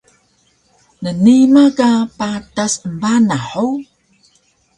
Nnima 1.03 1.63
ka 1.77 1.89
patas 2.17 2.73
embanah 2.87 3.45
hug? 3.51 3.79